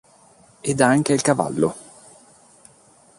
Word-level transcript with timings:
Ed 0.61 0.81
anche 0.81 1.13
il 1.13 1.21
cavallo. 1.21 1.75